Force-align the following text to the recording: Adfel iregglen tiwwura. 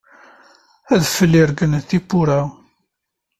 Adfel 0.95 1.33
iregglen 1.39 1.73
tiwwura. 1.87 2.39